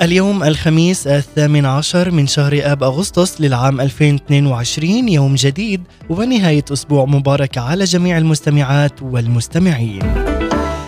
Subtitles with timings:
[0.00, 7.58] اليوم الخميس الثامن عشر من شهر آب أغسطس للعام 2022 يوم جديد ونهايه أسبوع مبارك
[7.58, 10.02] على جميع المستمعات والمستمعين.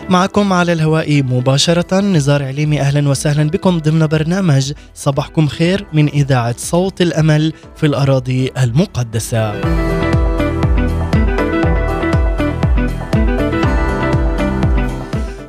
[0.08, 6.54] معكم على الهواء مباشرة نزار عليمي أهلا وسهلا بكم ضمن برنامج صباحكم خير من إذاعة
[6.58, 9.93] صوت الأمل في الأراضي المقدسة.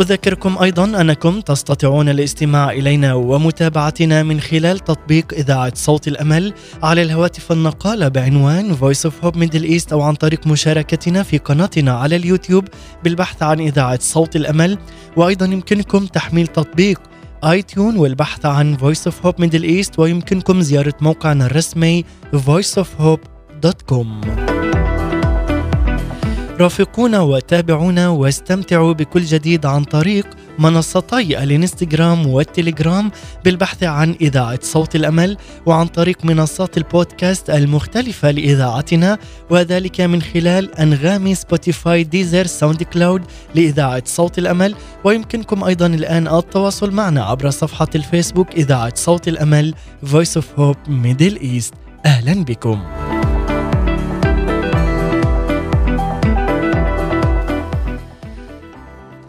[0.00, 7.52] أذكركم أيضا أنكم تستطيعون الاستماع إلينا ومتابعتنا من خلال تطبيق إذاعة صوت الأمل على الهواتف
[7.52, 12.64] النقالة بعنوان Voice of Hope Middle East أو عن طريق مشاركتنا في قناتنا على اليوتيوب
[13.04, 14.78] بالبحث عن إذاعة صوت الأمل.
[15.16, 17.00] وأيضا يمكنكم تحميل تطبيق
[17.44, 24.49] اي تيون والبحث عن Voice of Hope Middle East ويمكنكم زيارة موقعنا الرسمي voiceofhope.com
[26.60, 30.26] رافقونا وتابعونا واستمتعوا بكل جديد عن طريق
[30.58, 33.10] منصتي الانستغرام والتليجرام
[33.44, 39.18] بالبحث عن إذاعة صوت الأمل وعن طريق منصات البودكاست المختلفة لإذاعتنا
[39.50, 43.22] وذلك من خلال أنغامي Spotify Deezer SoundCloud
[43.54, 44.74] لإذاعة صوت الأمل.
[45.04, 51.42] ويمكنكم أيضا الآن التواصل معنا عبر صفحة الفيسبوك إذاعة صوت الأمل Voice of Hope Middle
[51.42, 51.74] East.
[52.06, 52.80] أهلا بكم.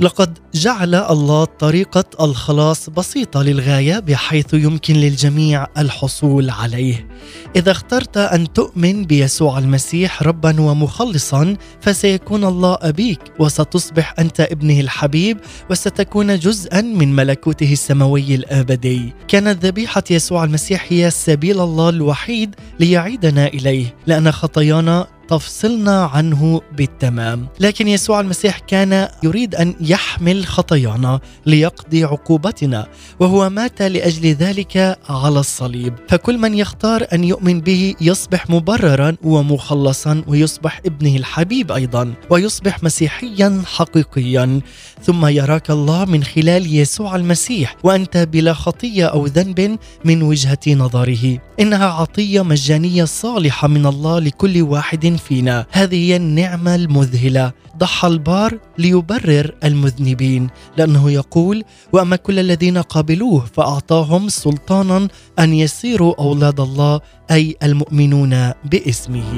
[0.02, 7.08] لقد جعل الله طريقة الخلاص بسيطة للغاية بحيث يمكن للجميع الحصول عليه.
[7.56, 15.38] إذا اخترت أن تؤمن بيسوع المسيح ربا ومخلصا فسيكون الله أبيك وستصبح أنت ابنه الحبيب
[15.70, 19.14] وستكون جزءا من ملكوته السماوي الأبدي.
[19.28, 27.48] كانت ذبيحة يسوع المسيح هي سبيل الله الوحيد ليعيدنا إليه لأن خطايانا تفصلنا عنه بالتمام.
[27.60, 32.88] لكن يسوع المسيح كان يريد أن يحمل خطايانا ليقضي عقوبتنا
[33.20, 35.94] وهو مات لأجل ذلك على الصليب.
[36.10, 43.64] فكل من يختار أن يؤمن به يصبح مبررا ومخلصا ويصبح ابنه الحبيب أيضا ويصبح مسيحيا
[43.66, 44.62] حقيقيا.
[45.04, 51.40] ثم يراك الله من خلال يسوع المسيح وأنت بلا خطية أو ذنب من وجهة نظره.
[51.60, 55.66] إنها عطية مجانية صالحة من الله لكل واحد فينا.
[55.72, 57.52] هذه هي النعمة المذهلة.
[57.78, 65.08] ضحى البار ليبرر المذنبين لأنه يقول وأما كل الذين قابلوه فأعطاهم سلطانا
[65.40, 67.02] أن يصيروا أولاد الله
[67.32, 69.32] أي المؤمنون باسمه.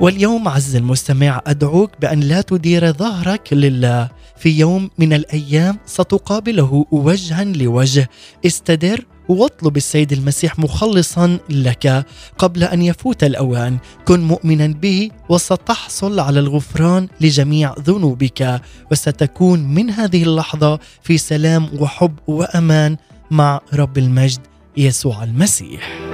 [0.00, 4.08] واليوم عز المستمع أدعوك بأن لا تدير ظهرك لله.
[4.36, 8.10] في يوم من الأيام ستقابله وجها لوجه.
[8.46, 12.06] استدر واطلب السيد المسيح مخلصا لك
[12.38, 13.78] قبل أن يفوت الأوان.
[14.04, 22.18] كن مؤمنا به وستحصل على الغفران لجميع ذنوبك وستكون من هذه اللحظة في سلام وحب
[22.26, 22.96] وأمان
[23.30, 24.40] مع رب المجد
[24.76, 26.13] يسوع المسيح.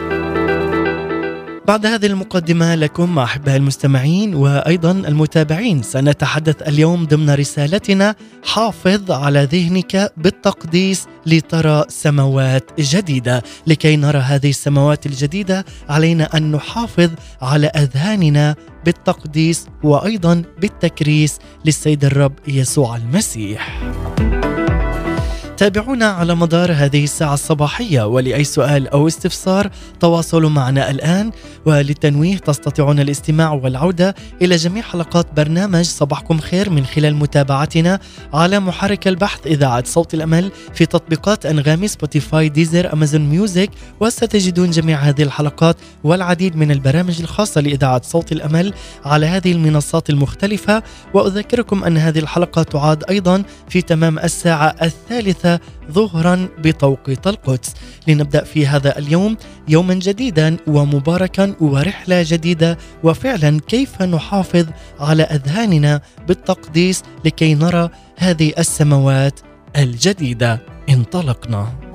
[1.71, 8.15] بعد هذه المقدمة لكم أحباء المستمعين وأيضا المتابعين سنتحدث اليوم ضمن رسالتنا
[8.45, 17.11] حافظ على ذهنك بالتقديس لترى سماوات جديدة لكي نرى هذه السماوات الجديدة علينا أن نحافظ
[17.43, 18.55] على أذهاننا
[18.85, 23.81] بالتقديس وأيضا بالتكريس للسيد الرب يسوع المسيح.
[25.61, 28.07] تابعونا على مدار هذه الساعة الصباحية.
[28.07, 29.71] ولأي سؤال أو استفسار
[30.01, 31.31] تواصلوا معنا الآن.
[31.67, 38.01] وللتنويه تستطيعون الاستماع والعودة إلى جميع حلقات برنامج صباحكم خير من خلال متابعتنا
[38.35, 43.71] على محرك البحث إذاعة صوت الأمل في تطبيقات أنغامي سبوتيفاي ديزر أمازون ميوزك.
[44.01, 48.75] وستجدون جميع هذه الحلقات والعديد من البرامج الخاصة لإذاعة صوت الأمل
[49.05, 50.83] على هذه المنصات المختلفة.
[51.15, 55.50] وأذكركم أن هذه الحلقة تعاد أيضا في تمام الساعة الثالثة
[55.91, 57.75] ظهرا بتوقيت القدس
[58.09, 59.37] لنبدأ في هذا اليوم
[59.69, 62.79] يوما جديدا ومباركا ورحلة جديدة.
[63.05, 64.67] وفعلا كيف نحافظ
[65.01, 69.41] على أذهاننا بالتقديس لكي نرى هذه السماوات
[69.77, 71.90] الجديدة؟ انطلقنا.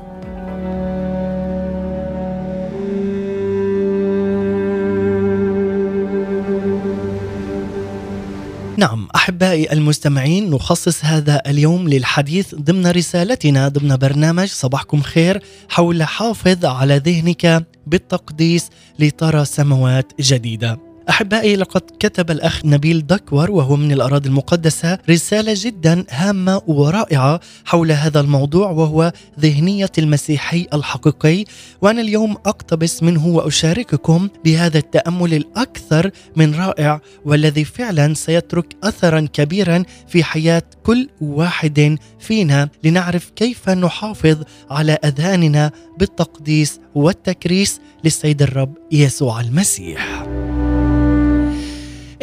[8.78, 16.66] نعم أحبائي المستمعين نخصص هذا اليوم للحديث ضمن رسالتنا ضمن برنامج صباحكم خير حول حافظ
[16.66, 18.70] على ذهنك بالتقديس
[19.00, 20.95] لترى سماوات جديدة.
[21.10, 27.92] أحبائي لقد كتب الأخ نبيل دكور وهو من الأراضي المقدسة رسالة جدا هامة ورائعة حول
[27.92, 31.46] هذا الموضوع وهو ذهنية المسيحي الحقيقي
[31.82, 39.84] وأنا اليوم أقتبس منه وأشارككم بهذا التأمل الأكثر من رائع والذي فعلا سيترك اثرا كبيرا
[40.08, 49.42] في حياة كل واحد فينا لنعرف كيف نحافظ على أذهاننا بالتقديس والتكريس للسيد الرب يسوع
[49.42, 50.35] المسيح.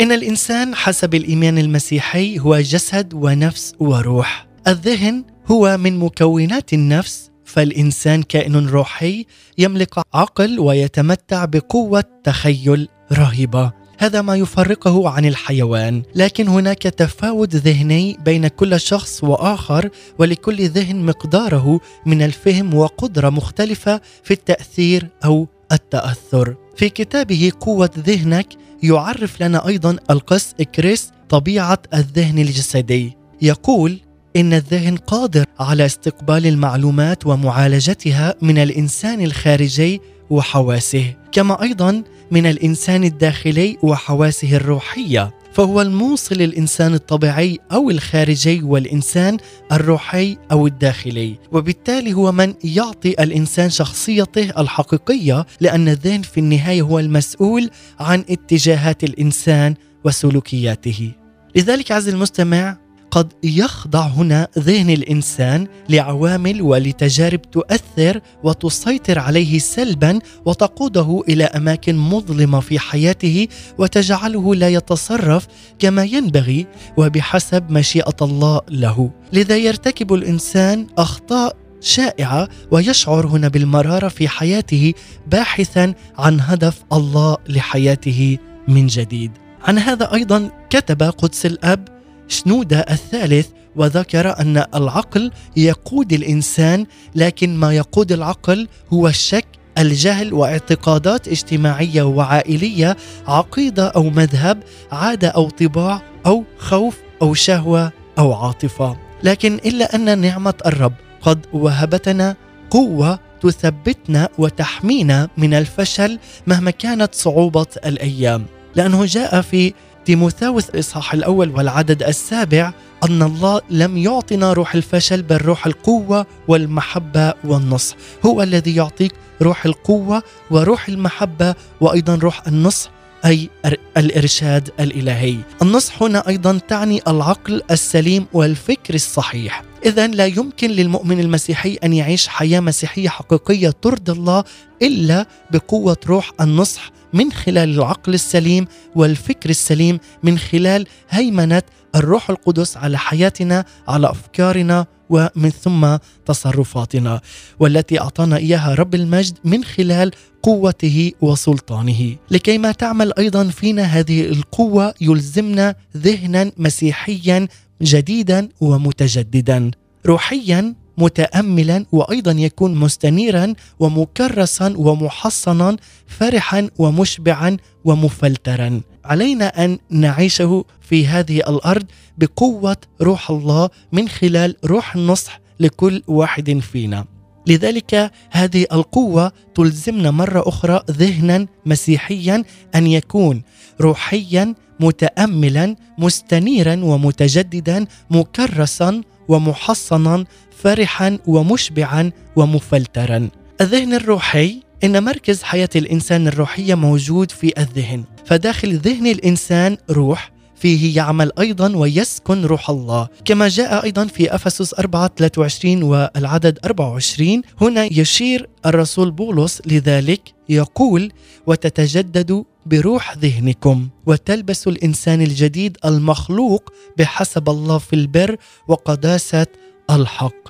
[0.02, 4.46] إن الإنسان حسب الإيمان المسيحي هو جسد ونفس وروح.
[4.66, 9.26] الذهن هو من مكونات النفس فالإنسان كائن روحي
[9.58, 13.72] يملك عقل ويتمتع بقوة تخيل رهيبة.
[13.98, 21.06] هذا ما يفرقه عن الحيوان، لكن هناك تفاوت ذهني بين كل شخص وآخر ولكل ذهن
[21.06, 26.56] مقداره من الفهم وقدرة مختلفة في التأثير أو التأثر.
[26.76, 28.46] في كتابه قوة ذهنك
[28.82, 33.16] يعرف لنا أيضا القس كريس طبيعة الذهن الجسدي.
[33.42, 34.00] يقول
[34.36, 40.00] إن الذهن قادر على استقبال المعلومات ومعالجتها من الإنسان الخارجي
[40.30, 45.34] وحواسه كما أيضا من الإنسان الداخلي وحواسه الروحية.
[45.52, 49.36] فهو الموصل الانسان الطبيعي أو الخارجي والإنسان
[49.72, 51.38] الروحي أو الداخلي.
[51.52, 57.70] وبالتالي هو من يعطي الإنسان شخصيته الحقيقية لأن الذهن في النهاية هو المسؤول
[58.00, 61.12] عن اتجاهات الإنسان وسلوكياته.
[61.56, 62.76] لذلك عز المستمع
[63.12, 72.60] قد يخضع هنا ذهن الإنسان لعوامل ولتجارب تؤثر وتسيطر عليه سلبا وتقوده إلى أماكن مظلمة
[72.60, 73.48] في حياته
[73.78, 75.46] وتجعله لا يتصرف
[75.78, 76.66] كما ينبغي
[76.96, 79.10] وبحسب مشيئة الله له.
[79.32, 84.92] لذا يرتكب الإنسان أخطاء شائعة ويشعر هنا بالمرارة في حياته
[85.26, 88.38] باحثا عن هدف الله لحياته
[88.68, 89.30] من جديد.
[89.62, 91.91] عن هذا أيضا كتب قدس الأب
[92.32, 99.46] شنودة الثالث وذكر أن العقل يقود الإنسان لكن ما يقود العقل هو الشك
[99.78, 102.96] الجهل واعتقادات اجتماعية وعائلية
[103.26, 104.62] عقيدة أو مذهب
[104.92, 108.96] عادة أو طباع أو خوف أو شهوة أو عاطفة.
[109.22, 112.36] لكن إلا أن نعمة الرب قد وهبتنا
[112.70, 118.46] قوة تثبتنا وتحمينا من الفشل مهما كانت صعوبة الأيام.
[118.74, 119.72] لأنه جاء في
[120.04, 122.72] تيموثاوس الإصحاح الأول والعدد السابع
[123.04, 127.96] أن الله لم يعطنا روح الفشل بل روح القوة والمحبة والنصح.
[128.26, 129.12] هو الذي يعطيك
[129.42, 132.90] روح القوة وروح المحبة وأيضا روح النصح
[133.24, 133.50] أي
[133.96, 135.36] الإرشاد الإلهي.
[135.62, 139.62] النصح هنا أيضا تعني العقل السليم والفكر الصحيح.
[139.86, 144.44] إذا لا يمكن للمؤمن المسيحي أن يعيش حياة مسيحية حقيقية ترضي الله
[144.82, 151.62] إلا بقوة روح النصح من خلال العقل السليم والفكر السليم من خلال هيمنة
[151.94, 157.20] الروح القدس على حياتنا على أفكارنا ومن ثم تصرفاتنا
[157.60, 160.10] والتي أعطانا إياها رب المجد من خلال
[160.42, 162.16] قوته وسلطانه.
[162.30, 167.48] لكي ما تعمل أيضا فينا هذه القوة يلزمنا ذهنا مسيحيا
[167.82, 169.70] جديدا ومتجددا.
[170.06, 178.80] روحيا متاملا وأيضا يكون مستنيرا ومكرسا ومحصنا فرحا ومشبعا ومفلترا.
[179.04, 181.86] علينا أن نعيشه في هذه الأرض
[182.18, 187.04] بقوة روح الله من خلال روح النصح لكل واحد فينا.
[187.46, 192.44] لذلك هذه القوة تلزمنا مرة أخرى ذهنا مسيحيا
[192.74, 193.42] أن يكون
[193.80, 200.24] روحيا متاملا مستنيرا ومتجددا مكرسا ومحصنا
[200.62, 203.28] فرحا ومشبعا ومفلترا.
[203.60, 210.31] الذهن الروحي إن مركز حياة الإنسان الروحية موجود في الذهن فداخل ذهن الإنسان روح
[210.62, 213.08] فيه يعمل أيضا ويسكن روح الله.
[213.24, 221.12] كما جاء أيضا في أفسس 4 23 والعدد 24 هنا يشير الرسول بولس لذلك يقول
[221.46, 228.36] وتتجدد بروح ذهنكم وتلبس الإنسان الجديد المخلوق بحسب الله في البر
[228.68, 229.46] وقداسة
[229.90, 230.42] الحق.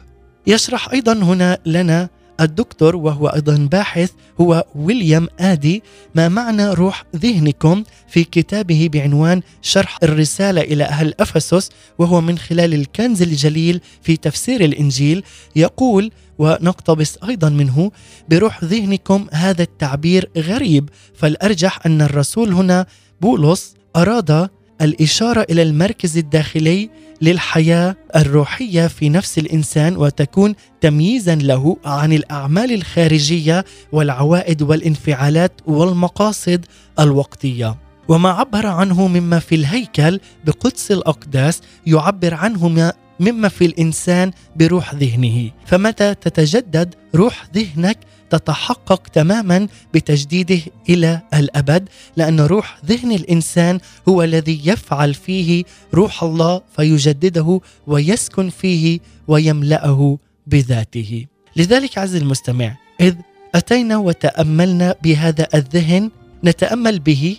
[0.46, 2.08] يشرح أيضا هنا لنا
[2.40, 4.10] الدكتور وهو أيضا باحث
[4.40, 5.82] هو ويليام آدي.
[6.14, 12.74] ما معنى روح ذهنكم في كتابه بعنوان شرح الرسالة إلى أهل أفسس وهو من خلال
[12.74, 15.24] الكنز الجليل في تفسير الإنجيل؟
[15.56, 17.90] يقول ونقتبس أيضا منه
[18.28, 22.86] بروح ذهنكم هذا التعبير غريب فالأرجح أن الرسول هنا
[23.20, 24.48] بولس أراد
[24.80, 26.90] الإشارة إلى المركز الداخلي
[27.22, 36.66] للحياة الروحية في نفس الإنسان وتكون تمييزا له عن الأعمال الخارجية والعوائد والانفعالات والمقاصد
[37.00, 37.76] الوقتية.
[38.08, 45.50] وما عبر عنه مما في الهيكل بقدس الأقداس يعبر عنه مما في الإنسان بروح ذهنه.
[45.66, 47.98] فمتى تتجدد روح ذهنك
[48.32, 56.62] تتحقق تماما بتجديده إلى الأبد لأن روح ذهن الإنسان هو الذي يفعل فيه روح الله
[56.76, 61.26] فيجدده ويسكن فيه ويملأه بذاته.
[61.56, 63.14] لذلك عز المستمع إذ
[63.54, 66.10] أتينا وتأملنا بهذا الذهن
[66.44, 67.36] نتأمل به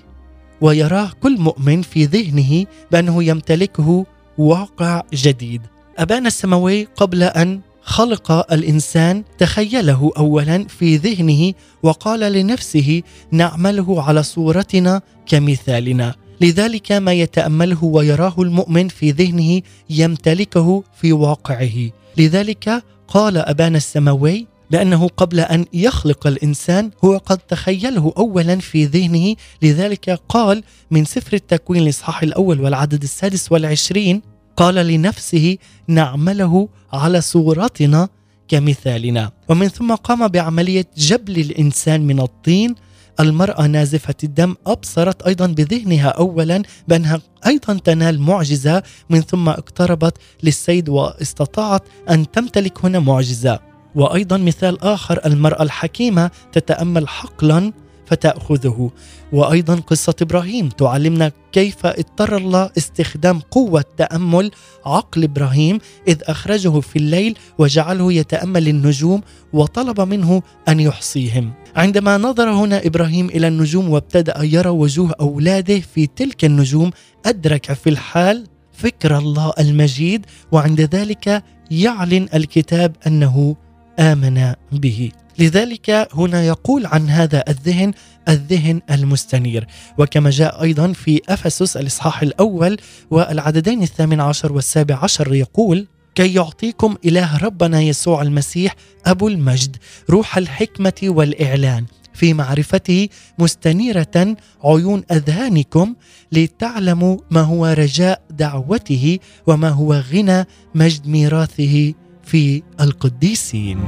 [0.61, 4.05] ويراه كل مؤمن في ذهنه بأنه يمتلكه
[4.37, 5.61] واقع جديد.
[5.97, 15.01] أبانا السماوي قبل أن خلق الإنسان تخيله اولا في ذهنه وقال لنفسه نعمله على صورتنا
[15.25, 16.15] كمثالنا.
[16.41, 21.89] لذلك ما يتأمله ويراه المؤمن في ذهنه يمتلكه في واقعه.
[22.17, 29.35] لذلك قال أبانا السماوي لأنه قبل أن يخلق الإنسان هو قد تخيله اولا في ذهنه.
[29.61, 35.57] لذلك قال من سفر التكوين الاصحاح الأول والعدد السادس والعشرين قال لنفسه
[35.87, 38.09] نعمله على صورتنا
[38.47, 39.31] كمثالنا.
[39.49, 42.75] ومن ثم قام بعملية جبل الإنسان من الطين.
[43.19, 48.83] المرأة نازفة الدم أبصرت أيضا بذهنها أولا بأنها أيضا تنال معجزة.
[49.09, 53.59] من ثم اقتربت للسيد واستطاعت أن تمتلك هنا معجزة.
[53.95, 57.73] وأيضا مثال آخر المرأة الحكيمة تتأمل حقلا.
[58.13, 58.91] فتأخذه.
[59.31, 64.51] وأيضا قصة إبراهيم تعلمنا كيف اضطر الله استخدام قوة تأمل
[64.85, 69.21] عقل إبراهيم إذ أخرجه في الليل وجعله يتأمل النجوم
[69.53, 71.53] وطلب منه أن يحصيهم.
[71.75, 76.91] عندما نظر هنا إبراهيم إلى النجوم وابتدأ يرى وجوه أولاده في تلك النجوم
[77.25, 83.55] أدرك في الحال فكر الله المجيد وعند ذلك يعلن الكتاب أنه
[83.99, 85.11] آمن به.
[85.39, 87.93] لذلك هنا يقول عن هذا الذهن
[88.29, 89.67] الذهن المستنير.
[89.97, 92.77] وكما جاء أيضا في أفسس الإصحاح الأول
[93.11, 99.77] والعددين الثامن عشر والسابع عشر يقول كي يعطيكم إله ربنا يسوع المسيح أبو المجد
[100.09, 101.85] روح الحكمة والإعلان.
[102.13, 103.07] في معرفته
[103.39, 105.95] مستنيرة عيون أذهانكم
[106.31, 110.45] لتعلموا ما هو رجاء دعوته وما هو غنى
[110.75, 113.79] مجد ميراثه في القديسين.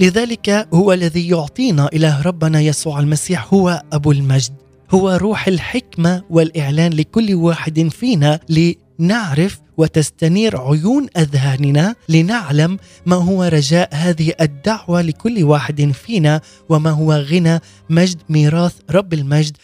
[0.00, 4.52] لذلك هو الذي يعطينا إله ربنا يسوع المسيح هو أبو المجد
[4.90, 13.88] هو روح الحكمة والإعلان لكل واحد فينا لنعرف وتستنير عيون أذهاننا لنعلم ما هو رجاء
[13.92, 19.56] هذه الدعوة لكل واحد فينا وما هو غنى مجد ميراث رب المجد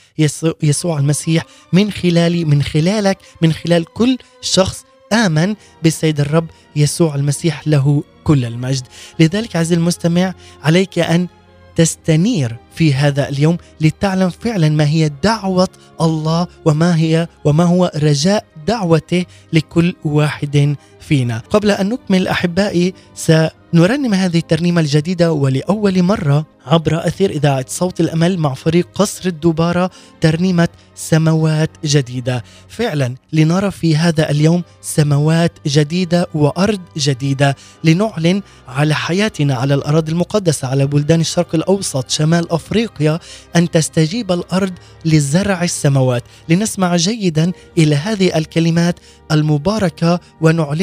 [0.62, 7.68] يسوع المسيح من خلالي من خلالك من خلال كل شخص آمن بالسيد الرب يسوع المسيح
[7.68, 8.82] له كل المجد.
[9.20, 11.28] لذلك عزيزي المستمع عليك أن
[11.76, 15.68] تستنير في هذا اليوم لتعلم فعلا ما هي دعوة
[16.00, 21.42] الله وما هي وما هو رجاء دعوته لكل واحد فينا.
[21.50, 28.38] قبل أن نكمل أحبائي سنرنم هذه الترنيمة الجديدة ولأول مرة عبر أثير إذاعة صوت الأمل
[28.38, 29.90] مع فريق قصر الدبارة
[30.20, 32.44] ترنيمة سماوات جديدة.
[32.68, 37.56] فعلا لنرى في هذا اليوم سماوات جديدة وأرض جديدة.
[37.84, 43.18] لنعلن على حياتنا على الأراضي المقدسة على بلدان الشرق الأوسط شمال أفريقيا
[43.56, 44.72] أن تستجيب الأرض
[45.04, 49.00] لزرع السماوات لنسمع جيدا إلى هذه الكلمات
[49.32, 50.20] المباركة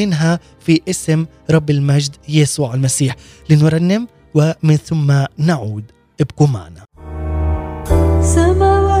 [0.08, 3.16] ونعلنها في اسم رب المجد يسوع المسيح.
[3.50, 5.84] لنرنم ومن ثم نعود.
[6.20, 6.84] ابقوا معنا.
[8.22, 8.97] سماوات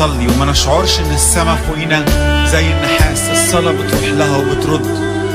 [0.00, 2.04] نصلي وما نشعرش إن السماء فوقينا
[2.46, 4.86] زي النحاس الصلاة بتروح لها وبترد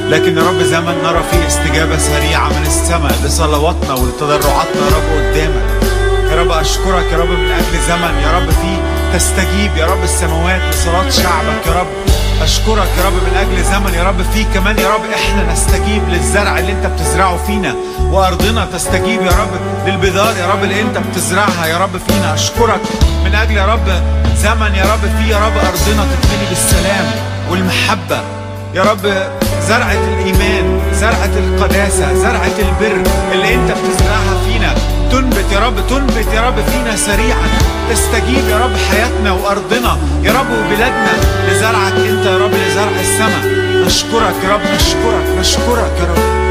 [0.09, 5.83] لكن يا رب زمن نرى فيه استجابة سريعة من السماء لصلواتنا ولتضرعاتنا يا رب قدامك
[6.31, 8.77] يا رب أشكرك يا رب من أجل زمن يا رب فيه
[9.17, 11.87] تستجيب يا رب السماوات لصلاة شعبك يا رب
[12.41, 16.59] أشكرك يا رب من أجل زمن يا رب فيه كمان يا رب إحنا نستجيب للزرع
[16.59, 17.75] اللي أنت بتزرعه فينا
[18.11, 19.49] وأرضنا تستجيب يا رب
[19.87, 22.81] للبذار يا رب اللي أنت بتزرعها يا رب فينا أشكرك
[23.25, 27.05] من أجل يا رب زمن يا رب فيه يا رب أرضنا تتملي بالسلام
[27.49, 28.19] والمحبة.
[28.73, 29.05] يا رب
[29.67, 34.75] زرعة الإيمان زرعة القداسة زرعة البر اللي أنت بتزرعها فينا.
[35.11, 37.47] تنبت يا رب تنبت يا رب فينا سريعا.
[37.89, 39.97] تستجيب يا رب حياتنا وأرضنا.
[40.23, 41.13] يا رب وبلادنا
[41.49, 43.45] لزرعك أنت يا رب لزرع السماء.
[43.85, 46.44] نشكرك يا رب نشكرك نشكرك يا رب.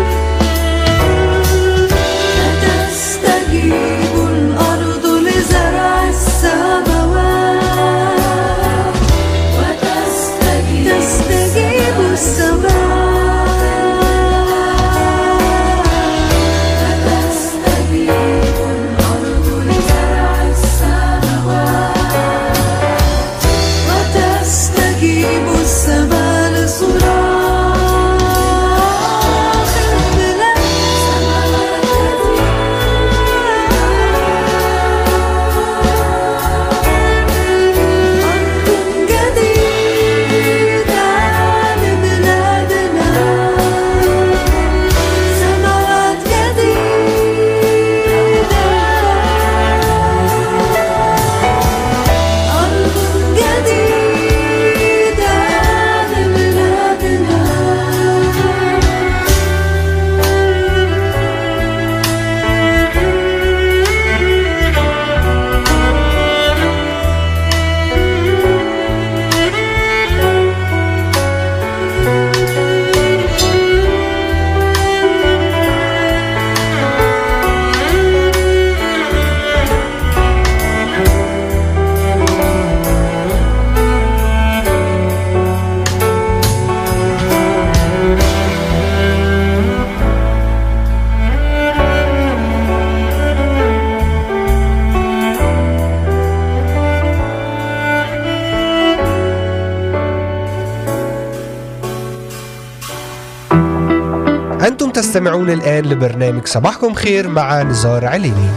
[105.15, 108.49] تستمعون الآن لبرنامج صباحكم خير مع نزار عليني.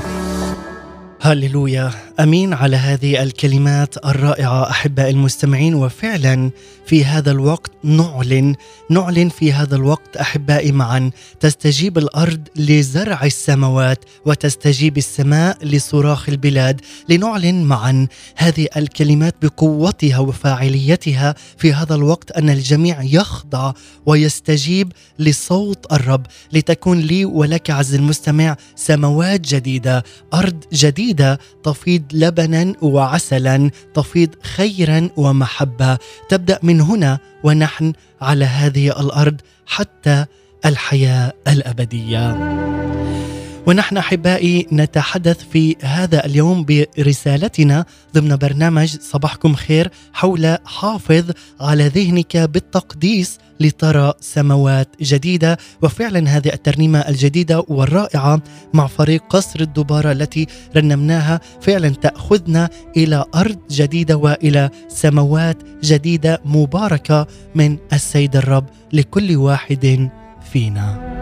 [1.22, 1.92] هللويا.
[2.20, 6.52] أمين على هذه الكلمات الرائعة احباء المستمعين وفعلا
[6.86, 8.56] في هذا الوقت نعلن
[8.90, 16.82] نعلن في هذا الوقت أحبائي معا تستجيب الأرض لزرع السماوات وتستجيب السماء لصراخ البلاد.
[17.10, 23.74] لنعلن معا هذه الكلمات بقوتها وفاعليتها في هذا الوقت أن الجميع يخضع
[24.06, 26.26] ويستجيب لصوت الرب.
[26.54, 35.98] لتكون لي ولك عز المستمع سماوات جديدة أرض جديدة تفيض لبنا وعسلا تفيض خيرا ومحبة.
[36.30, 40.26] تبدأ من هنا ونحن على هذه الأرض حتى
[40.66, 42.26] الحياة الأبدية.
[43.68, 52.38] ونحن أحبائي نتحدث في هذا اليوم برسالتنا ضمن برنامج صباحكم خير حول حافظ على ذهنك
[52.38, 58.42] بالتقديس لترى سماوات جديدة وفعلا هذه الترنيمة الجديدة والرائعة
[58.74, 67.28] مع فريق قصر الدباره التي رنمناها فعلا تأخذنا إلى أرض جديدة وإلى سماوات جديدة مباركة
[67.56, 70.10] من السيد الرب لكل واحد
[70.52, 71.17] فينا.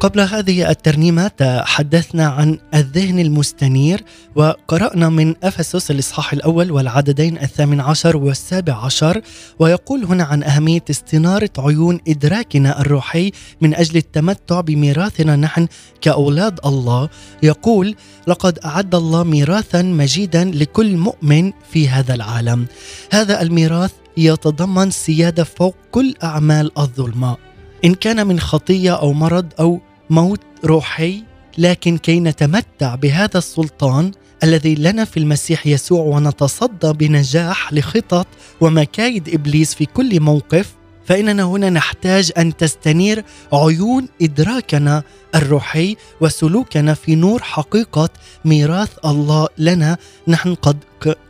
[0.00, 8.16] قبل هذه الترنيمة تحدثنا عن الذهن المستنير وقرأنا من أفسس الإصحاح الأول والعددين الثامن عشر
[8.16, 9.20] والسابع عشر
[9.58, 15.68] ويقول هنا عن أهمية استنارة عيون إدراكنا الروحي من أجل التمتع بميراثنا نحن
[16.00, 17.08] كأولاد الله.
[17.42, 17.94] يقول
[18.26, 22.66] لقد أعد الله ميراثا مجيدا لكل مؤمن في هذا العالم.
[23.12, 27.36] هذا الميراث يتضمن سيادة فوق كل أعمال الظلمة.
[27.84, 29.80] إن كان من خطية أو مرض أو
[30.10, 31.24] موت روحي
[31.58, 34.12] لكن كي نتمتع بهذا السلطان
[34.44, 38.26] الذي لنا في المسيح يسوع ونتصدى بنجاح لخطط
[38.60, 45.02] ومكايد إبليس في كل موقف فإننا هنا نحتاج أن تستنير عيون إدراكنا
[45.34, 48.08] الروحي وسلوكنا في نور حقيقة
[48.44, 49.96] ميراث الله لنا.
[50.28, 50.76] نحن قد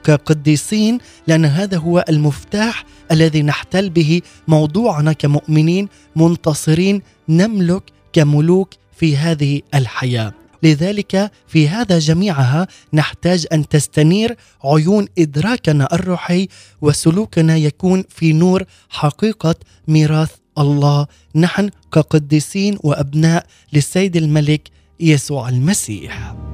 [0.05, 7.03] كقديسين لأن هذا هو المفتاح الذي نحتل به موضوعنا كمؤمنين منتصرين.
[7.29, 16.49] نملك كملوك في هذه الحياة لذلك في هذا جميعها نحتاج أن تستنير عيون إدراكنا الروحي
[16.81, 19.55] وسلوكنا يكون في نور حقيقة
[19.89, 24.69] ميراث الله نحن كقديسين وأبناء للسيد الملك
[25.01, 26.50] يسوع المسيح.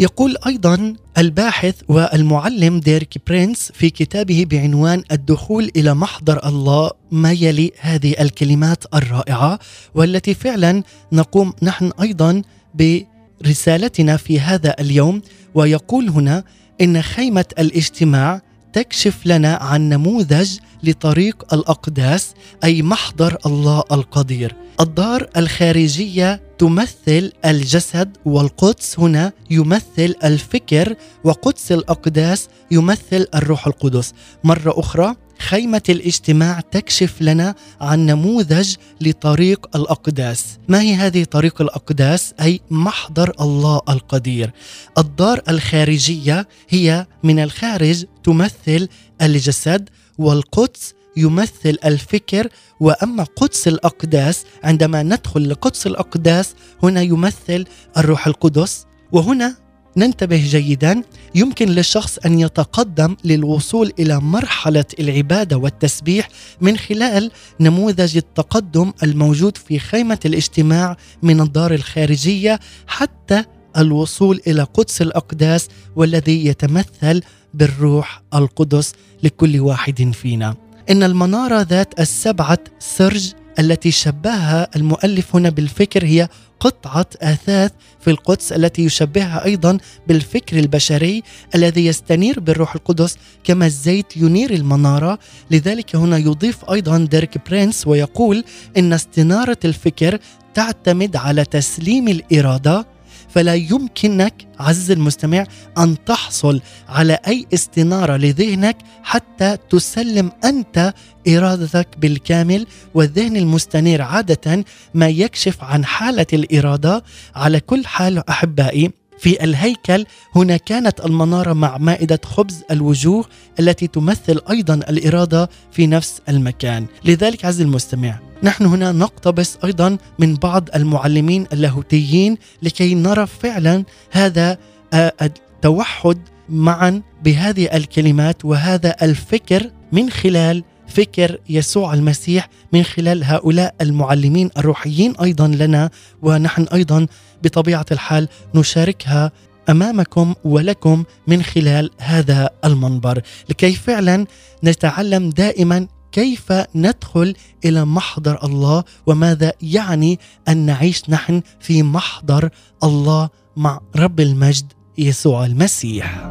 [0.00, 7.72] يقول أيضا الباحث والمعلم ديريك برينس في كتابه بعنوان الدخول إلى محضر الله ما يلي
[7.80, 9.58] هذه الكلمات الرائعة
[9.94, 12.42] والتي فعلا نقوم نحن أيضا
[12.74, 15.22] برسالتنا في هذا اليوم
[15.54, 16.44] ويقول هنا
[16.80, 18.40] إن خيمة الاجتماع
[18.72, 24.56] تكشف لنا عن نموذج لطريق الأقداس أي محضر الله القدير.
[24.80, 30.94] الدار الخارجية تمثل الجسد والقدس هنا يمثل الفكر
[31.24, 34.12] وقدس الأقداس يمثل الروح القدس.
[34.44, 40.44] مرة أخرى خيمة الاجتماع تكشف لنا عن نموذج لطريق الأقداس.
[40.68, 44.50] ما هي هذه طريق الأقداس؟ أي محضر الله القدير.
[44.98, 48.88] الدار الخارجية هي من الخارج تمثل
[49.22, 52.48] الجسد والقدس يمثل الفكر
[52.80, 57.64] وأما قدس الأقداس عندما ندخل لقدس الأقداس هنا يمثل
[57.96, 58.86] الروح القدس.
[59.12, 59.64] وهنا
[59.96, 61.02] ننتبه جيدا
[61.34, 66.28] يمكن للشخص أن يتقدم للوصول إلى مرحلة العبادة والتسبيح
[66.60, 73.44] من خلال نموذج التقدم الموجود في خيمة الاجتماع من الدار الخارجية حتى
[73.76, 77.22] الوصول إلى قدس الأقداس والذي يتمثل
[77.54, 80.54] بالروح القدس لكل واحد فينا.
[80.90, 86.28] إن المنارة ذات السبعة سرج التي شبهها المؤلف هنا بالفكر هي
[86.60, 91.22] قطعة آثاث في القدس التي يشبهها أيضا بالفكر البشري
[91.54, 95.18] الذي يستنير بالروح القدس كما الزيت ينير المنارة،
[95.50, 98.44] لذلك هنا يضيف أيضا ديرك برينس ويقول
[98.76, 100.18] إن استنارة الفكر
[100.54, 102.93] تعتمد على تسليم الإرادة
[103.34, 105.46] فلا يمكنك عز المستمع
[105.78, 110.94] أن تحصل على أي استنارة لذهنك حتى تسلم أنت
[111.28, 117.02] إرادتك بالكامل والذهن المستنير عادة ما يكشف عن حالة الإرادة.
[117.34, 118.90] على كل حال أحبائي
[119.24, 120.06] في الهيكل.
[120.36, 123.24] هنا كانت المنارة مع مائدة خبز الوجوه
[123.60, 130.34] التي تمثل أيضا الإرادة في نفس المكان، لذلك عز المستمع نحن هنا نقتبس أيضا من
[130.34, 134.58] بعض المعلمين اللاهوتيين لكي نرى فعلا هذا
[134.94, 143.74] آه، التوحد معا بهذه الكلمات وهذا الفكر من خلال فكر يسوع المسيح من خلال هؤلاء
[143.80, 145.90] المعلمين الروحيين أيضا لنا.
[146.22, 147.06] ونحن أيضا
[147.44, 149.32] بطبيعة الحال نشاركها
[149.68, 154.26] أمامكم ولكم من خلال هذا المنبر لكي فعلا
[154.64, 162.48] نتعلم دائما كيف ندخل إلى محضر الله وماذا يعني أن نعيش نحن في محضر
[162.84, 166.30] الله مع رب المجد يسوع المسيح.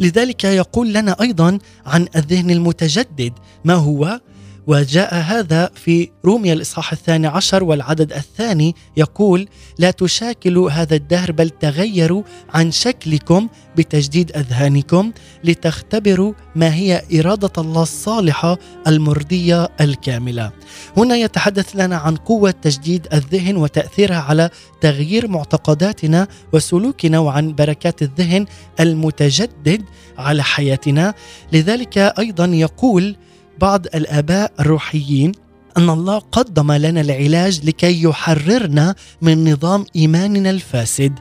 [0.00, 3.32] لذلك يقول لنا أيضا عن الذهن المتجدد
[3.64, 4.20] ما هو
[4.66, 11.50] وجاء هذا في روميا الإصحاح الثاني عشر والعدد الثاني يقول لا تشاكلوا هذا الدهر بل
[11.50, 12.22] تغيروا
[12.54, 15.12] عن شكلكم بتجديد أذهانكم
[15.44, 20.52] لتختبروا ما هي إرادة الله الصالحة المرضية الكاملة.
[20.96, 28.46] هنا يتحدث لنا عن قوة تجديد الذهن وتأثيرها على تغيير معتقداتنا وسلوكنا وعن بركات الذهن
[28.80, 29.84] المتجدد
[30.18, 31.14] على حياتنا،
[31.52, 33.16] لذلك أيضا يقول
[33.60, 35.32] بعض الآباء الروحيين
[35.76, 41.12] أن الله قدم لنا العلاج لكي يحررنا من نظام إيماننا الفاسد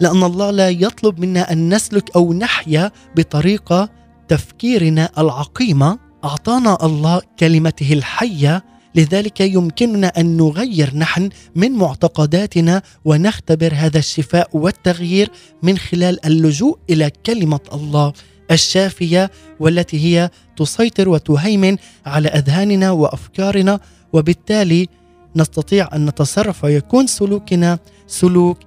[0.00, 3.88] لأن الله لا يطلب منا أن نسلك أو نحيا بطريقة
[4.28, 5.98] تفكيرنا العقيمة.
[6.24, 15.30] أعطانا الله كلمته الحية لذلك يمكننا أن نغير نحن من معتقداتنا ونختبر هذا الشفاء والتغيير
[15.62, 18.12] من خلال اللجوء إلى كلمة الله.
[18.50, 19.30] الشافية
[19.60, 21.76] والتي هي تسيطر وتهيمن
[22.06, 23.80] على أذهاننا وأفكارنا
[24.12, 24.88] وبالتالي
[25.36, 28.58] نستطيع أن نتصرف ويكون سلوكنا سلوك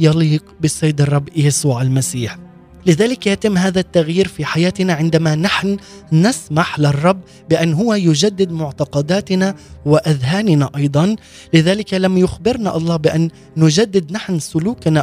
[0.00, 2.38] يليق بالسيد الرب يسوع المسيح.
[2.86, 5.76] لذلك يتم هذا التغيير في حياتنا عندما نحن
[6.12, 7.20] نسمح للرب
[7.50, 9.54] بأن هو يجدد معتقداتنا
[9.86, 11.16] وأذهاننا أيضا،
[11.54, 15.00] لذلك لم يخبرنا الله بأن نجدد نحن سلوكنا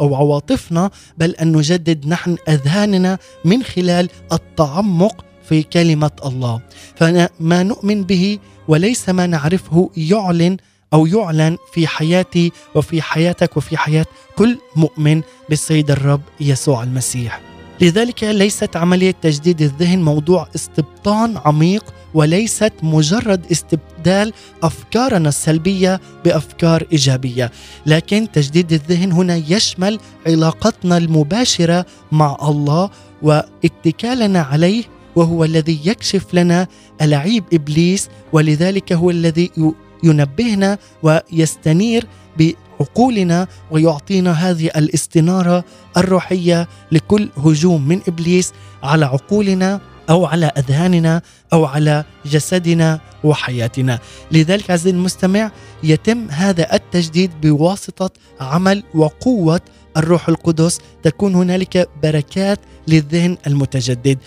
[0.00, 6.60] أو عواطفنا بل أن نجدد نحن أذهاننا من خلال التعمق في كلمة الله.
[6.96, 10.56] فما نؤمن به وليس ما نعرفه يعلن
[10.94, 17.40] أو يعلن في حياتي وفي حياتك وفي حياة كل مؤمن بالسيد الرب يسوع المسيح.
[17.80, 27.52] لذلك ليست عملية تجديد الذهن موضوع استبطان عميق وليست مجرد استبدال أفكارنا السلبية بأفكار إيجابية
[27.86, 32.90] لكن تجديد الذهن هنا يشمل علاقتنا المباشرة مع الله
[33.22, 34.84] واتكالنا عليه
[35.16, 36.66] وهو الذي يكشف لنا
[37.02, 39.50] ألعيب إبليس ولذلك هو الذي
[40.02, 42.06] ينبهنا ويستنير
[42.38, 45.64] بعقولنا ويعطينا هذه الاستنارة
[45.96, 53.98] الروحية لكل هجوم من إبليس على عقولنا أو على أذهاننا أو على جسدنا وحياتنا.
[54.32, 55.50] لذلك عزيزي المستمع
[55.84, 58.10] يتم هذا التجديد بواسطة
[58.40, 59.60] عمل وقوة
[59.96, 60.80] الروح القدس.
[61.02, 64.18] تكون هنالك بركات للذهن المتجدد.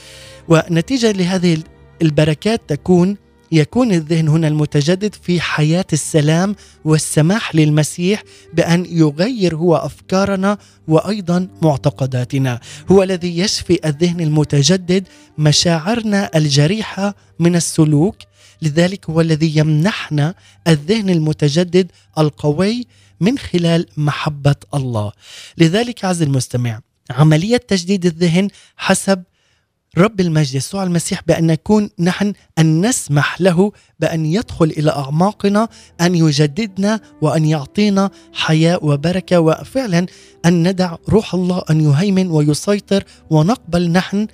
[0.48, 1.58] ونتيجة لهذه
[2.02, 3.18] البركات تكون
[3.56, 12.60] يكون الذهن هنا المتجدد في حياة السلام والسماح للمسيح بأن يغير هو أفكارنا وأيضا معتقداتنا.
[12.91, 18.15] هو الذي يشفي الذهن المتجدد مشاعرنا الجريحة من السلوك.
[18.62, 20.36] لذلك هو الذي يمنحنا
[20.68, 22.88] الذهن المتجدد القوي
[23.20, 25.12] من خلال محبة الله.
[25.58, 29.24] لذلك عز المستمع عملية تجديد الذهن حسب
[29.98, 35.68] رب المجد يسوع المسيح بأن نكون نحن أن نسمح له بأن يدخل إلى أعماقنا
[36.02, 40.06] أن يجددنا وأن يعطينا حياة وبركة وفعلا
[40.46, 44.28] أن ندع روح الله أن يهيمن ويسيطر ونقبل نحن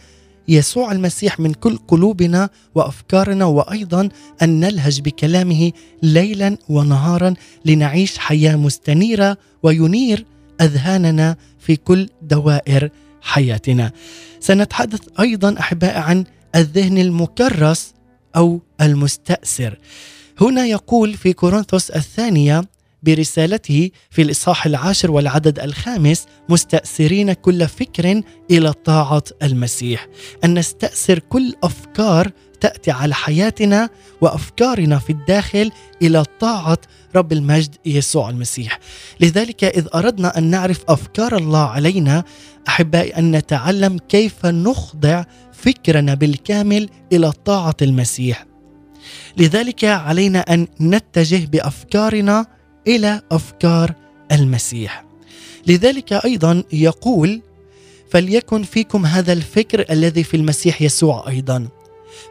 [0.47, 4.10] يسوع المسيح من كل قلوبنا وأفكارنا وأيضا
[4.41, 5.71] أن نلهج بكلامه
[6.04, 7.34] ليلا ونهارا
[7.65, 10.26] لنعيش حياة مستنيرة وينير
[10.62, 12.89] أذهاننا في كل دوائر
[13.21, 13.91] حياتنا.
[14.39, 17.93] سنتحدث أيضا احبائي عن الذهن المكرس
[18.36, 19.77] أو المستأثر.
[20.41, 22.63] هنا يقول في كورنثوس الثانية
[23.03, 30.07] برسالته في الإصحاح العاشر والعدد الخامس مستأثرين كل فكر إلى طاعة المسيح
[30.43, 32.31] أن نستأثر كل أفكار
[32.62, 33.89] تأتي على حياتنا
[34.21, 35.71] وأفكارنا في الداخل
[36.02, 36.78] إلى طاعة
[37.15, 38.80] رب المجد يسوع المسيح.
[39.19, 42.24] لذلك إذ أردنا أن نعرف أفكار الله علينا
[42.67, 48.45] أحبائي أن نتعلم كيف نخضع فكرنا بالكامل إلى طاعة المسيح.
[49.38, 52.45] لذلك علينا أن نتجه بأفكارنا
[52.88, 53.93] إلى أفكار
[54.32, 55.06] المسيح.
[55.67, 57.41] لذلك أيضا يقول
[58.12, 61.67] فليكن فيكم هذا الفكر الذي في المسيح يسوع أيضا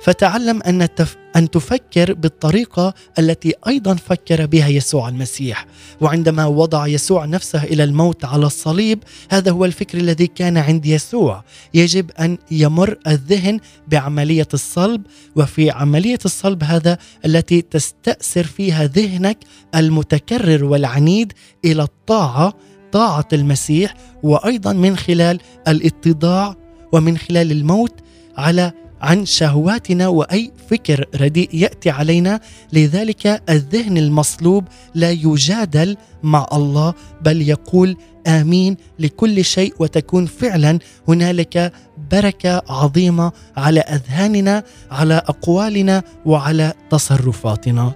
[0.03, 1.17] فتعلم أن تف...
[1.37, 5.67] أن تفكر بالطريقة التي أيضا فكر بها يسوع المسيح.
[6.01, 8.99] وعندما وضع يسوع نفسه إلى الموت على الصليب
[9.31, 11.45] هذا هو الفكر الذي كان عند يسوع.
[11.75, 15.03] يجب أن يمر الذهن بعملية الصلب
[15.37, 19.39] وفي عملية الصلب هذا التي تستأثر فيها ذهنك
[19.75, 21.33] المتكرر والعنيد
[21.65, 22.55] إلى الطاعة
[22.93, 26.57] طاعة المسيح وأيضا من خلال الاتضاع
[26.93, 27.95] ومن خلال الموت
[28.37, 32.41] على عن شهواتنا وأي فكر رديء يأتي علينا.
[32.73, 41.73] لذلك الذهن المصلوب لا يجادل مع الله بل يقول آمين لكل شيء وتكون فعلا هنالك
[42.13, 47.95] بركة عظيمة على أذهاننا على أقوالنا وعلى تصرفاتنا.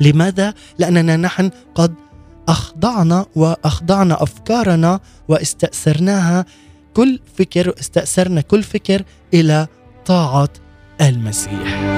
[0.00, 1.94] لماذا؟ لأننا نحن قد
[2.48, 6.46] أخضعنا وأخضعنا أفكارنا واستأثرناها.
[6.94, 9.02] كل فكر استأثرنا كل فكر
[9.34, 9.66] إلى
[10.06, 10.48] طاعة
[11.00, 11.96] المسيح.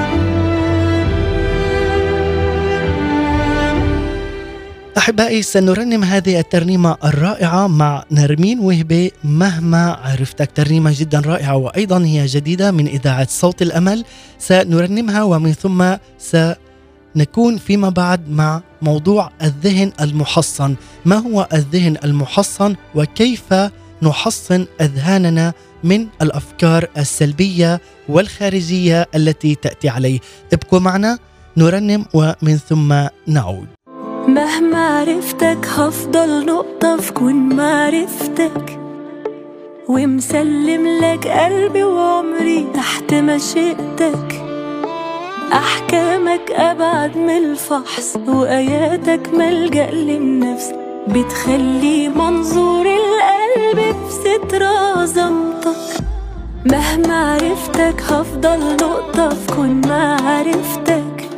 [4.99, 9.11] أحبائي سنرنم هذه الترنيمة الرائعة مع نرمين وهبة.
[9.25, 14.05] مهما عرفتك ترنيمة جدا رائعة وأيضا هي جديدة من إذاعة صوت الأمل
[14.39, 20.77] سنرنمها ومن ثم سنكون فيما بعد مع موضوع الذهن المحصن.
[21.05, 23.55] ما هو الذهن المحصن؟ وكيف
[24.03, 25.53] نحصن أذهاننا؟
[25.85, 30.19] من الأفكار السلبية والخارجية التي تأتي عليه.
[30.53, 31.19] ابقوا معنا
[31.57, 32.95] نرنم ومن ثم
[33.27, 33.67] نعود.
[34.29, 38.79] مهما عرفتك هفضل نقطة في كون معرفتك
[39.89, 44.43] ومسلم لك قلبي وعمري تحت مشيئتك
[45.53, 50.88] أحكامك أبعد من الفحص وآياتك ملجأ للنفس.
[51.09, 55.77] بتخلي منظور القلب بستر عظمتك.
[56.73, 61.29] مهما عرفتك هفضل نقطة في كون معرفتك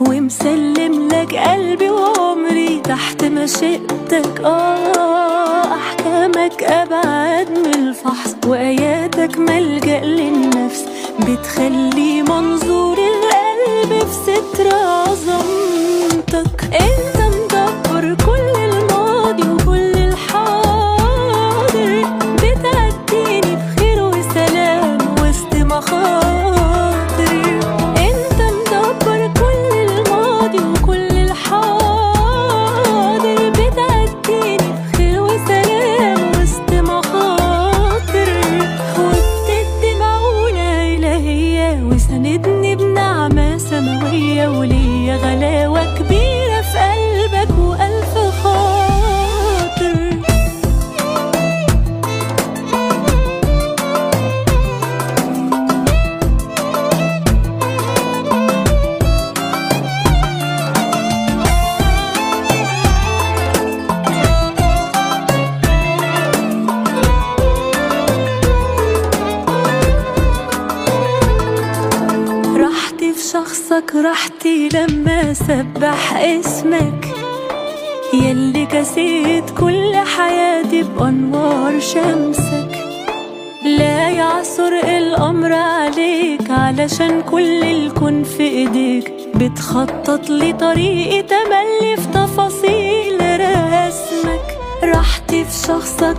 [0.00, 10.84] ومسلم لك قلبي وعمري تحت مشيئتك آه أحكامك أبعد من الفحص وآياتك ملجأ للنفس.
[11.20, 12.98] بتخلي منظور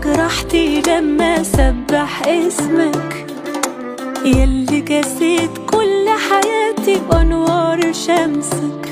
[0.05, 3.25] راحتي لما سبح اسمك.
[4.25, 8.83] يلي كسيت كل حياتي بأنوار شمسك.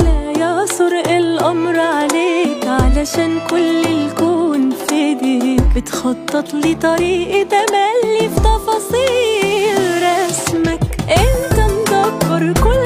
[0.00, 4.96] لا يعثر الأمر عليك علشان كل الكون في
[5.76, 10.80] بتخطط لي طريقي تملي في تفاصيل رسمك.
[11.08, 12.85] انت مدبر كل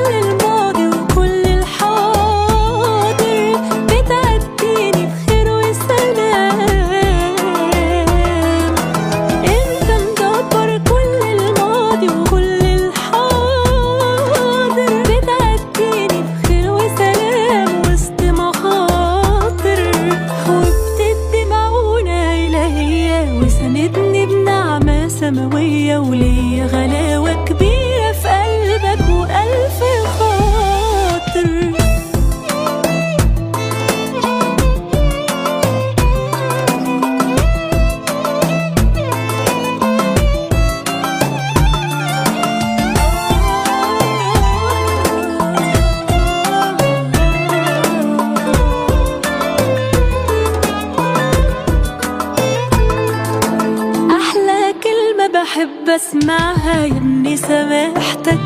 [57.49, 58.41] سماحتك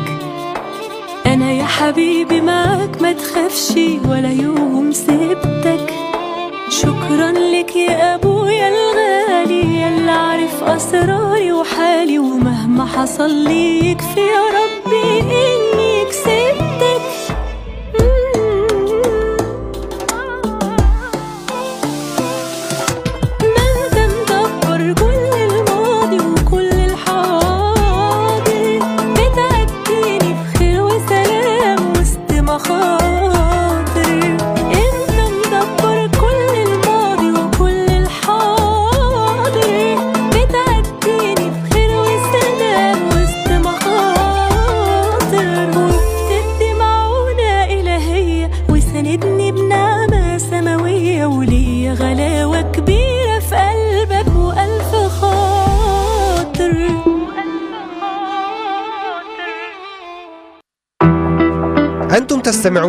[1.25, 3.71] أنا يا حبيبي معاك ما تخافش
[4.09, 5.93] ولا يوم سبتك.
[6.69, 14.19] شكرا لك يا أبويا الغالي يلا عارف أسراري وحالي ومهما حصل لي يكفي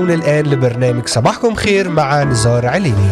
[0.07, 3.11] تستمعون الآن لبرنامج صباحكم خير مع نزار عليني.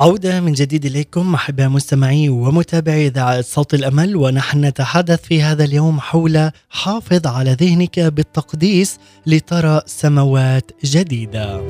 [0.00, 6.00] عودة من جديد إليكم أحباء مستمعي ومتابعي إذاعة صوت الأمل ونحن نتحدث في هذا اليوم
[6.00, 11.60] حول حافظ على ذهنك بالتقديس لترى سماوات جديدة.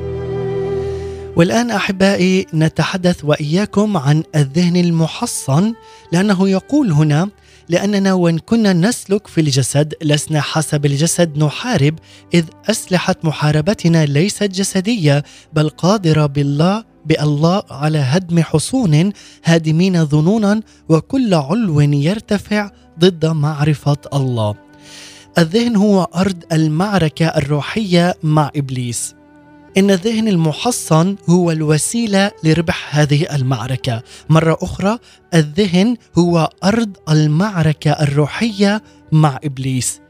[1.37, 5.75] والآن أحبائي نتحدث وإياكم عن الذهن المحصن
[6.13, 7.29] لأنه يقول هنا
[7.69, 11.95] لأننا وإن كنا نسلك في الجسد لسنا حسب الجسد نحارب
[12.35, 19.13] إذ أسلحة محاربتنا ليست جسدية بل قادرة بالله بالله على هدم حصون
[19.45, 24.55] هادمين ظنونا وكل علو يرتفع ضد معرفة الله.
[25.39, 29.15] الذهن هو أرض المعركة الروحية مع إبليس.
[29.77, 34.03] إن الذهن المحصن هو الوسيلة لربح هذه المعركة.
[34.29, 34.99] مرة أخرى
[35.35, 40.01] الذهن هو أرض المعركة الروحية مع إبليس.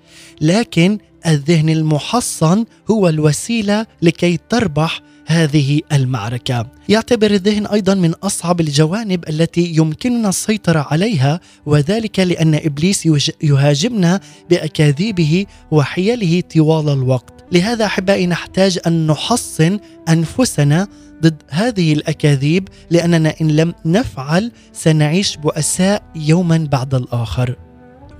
[0.40, 6.66] لكن الذهن المحصن هو الوسيلة لكي تربح هذه المعركة.
[6.88, 13.08] يعتبر الذهن أيضا من أصعب الجوانب التي يمكننا السيطرة عليها وذلك لأن إبليس
[13.42, 14.20] يهاجمنا
[14.50, 17.34] بأكاذيبه وحيله طوال الوقت.
[17.52, 20.88] لهذا أحبائي نحتاج أن نحصن أنفسنا
[21.22, 27.56] ضد هذه الأكاذيب لأننا إن لم نفعل سنعيش بؤساء يوما بعد الآخر.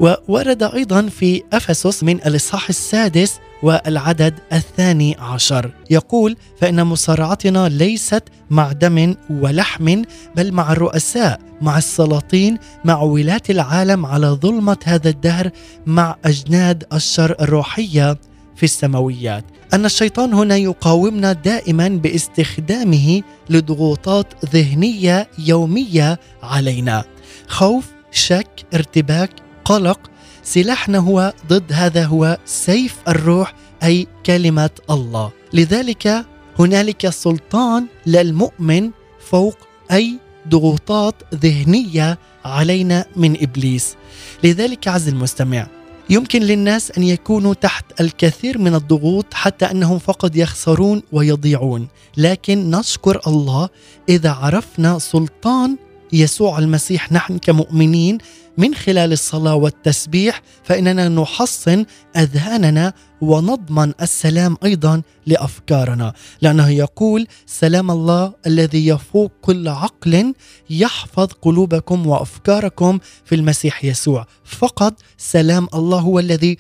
[0.01, 5.71] وورد أيضا في أفسس من الإصحاح السادس والعدد الثاني عشر.
[5.91, 10.03] يقول فإن مصارعتنا ليست مع دم ولحم
[10.37, 15.51] بل مع الرؤساء مع السلاطين مع ولاة العالم على ظلمة هذا الدهر
[15.87, 18.19] مع أجناد الشر الروحية
[18.57, 19.45] في السماويات.
[19.75, 27.05] أن الشيطان هنا يقاومنا دائما باستخدامه لضغوطات ذهنية يومية علينا.
[27.49, 30.01] خوف شك ارتباك قلق
[30.43, 35.31] سلاحنا هو ضد هذا هو سيف الروح أي كلمة الله.
[35.53, 36.25] لذلك
[36.59, 38.91] هنالك سلطان للمؤمن
[39.31, 39.57] فوق
[39.93, 43.97] أي ضغوطات ذهنية علينا من إبليس.
[44.45, 45.67] لذلك عز المستمع
[46.11, 51.89] يمكن للناس أن يكونوا تحت الكثير من الضغوط حتى أنهم فقط يخسرون ويضيعون.
[52.17, 53.69] لكن نشكر الله
[54.09, 55.77] إذا عرفنا سلطان
[56.13, 58.19] يسوع المسيح نحن كمؤمنين
[58.59, 61.85] من خلال الصلاة والتسبيح فإننا نحصن
[62.17, 66.13] أذهاننا ونضمن السلام أيضا لأفكارنا.
[66.43, 70.35] لأنه يقول سلام الله الذي يفوق كل عقل
[70.71, 74.27] يحفظ قلوبكم وأفكاركم في المسيح يسوع.
[74.45, 76.57] فقط سلام الله هو الذي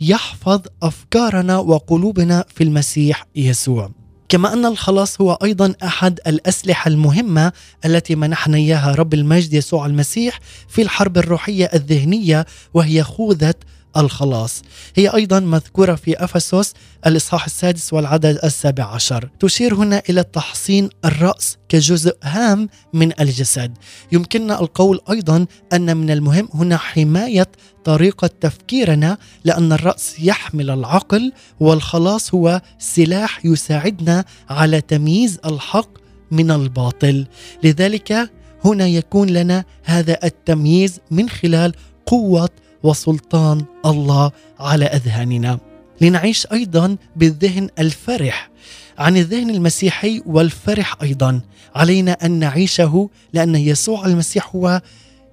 [0.00, 3.97] يحفظ أفكارنا وقلوبنا في المسيح يسوع.
[4.28, 7.52] كما أن الخلاص هو أيضا أحد الأسلحة المهمة
[7.84, 13.54] التي منحنا إياها رب المجد يسوع المسيح في الحرب الروحية الذهنية وهي خوذة
[13.96, 14.62] الخلاص.
[14.96, 16.74] هي أيضا مذكورة في أفسس
[17.06, 19.28] الإصحاح السادس والعدد السابع عشر.
[19.40, 23.78] تشير هنا إلى تحصين الرأس كجزء هام من الجسد.
[24.12, 27.48] يمكننا القول أيضا أن من المهم هنا حماية
[27.84, 35.88] طريقة تفكيرنا لأن الرأس يحمل العقل والخلاص هو سلاح يساعدنا على تمييز الحق
[36.30, 37.26] من الباطل.
[37.64, 38.30] لذلك
[38.64, 41.72] هنا يكون لنا هذا التمييز من خلال
[42.06, 42.48] قوة
[42.82, 45.58] وسلطان الله اذهاننا أذهاننا.
[46.00, 48.50] لنعيش أيضا بالذهن الفرح
[48.98, 51.40] عن الذهن المسيحي والفرح أيضا.
[51.74, 54.82] علينا أن نعيشه لأن يسوع المسيح هو